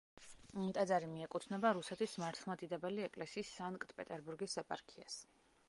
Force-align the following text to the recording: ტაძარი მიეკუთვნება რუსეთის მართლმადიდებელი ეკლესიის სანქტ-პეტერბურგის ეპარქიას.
ტაძარი 0.77 1.09
მიეკუთვნება 1.11 1.73
რუსეთის 1.79 2.17
მართლმადიდებელი 2.23 3.05
ეკლესიის 3.11 3.55
სანქტ-პეტერბურგის 3.59 4.59
ეპარქიას. 4.63 5.21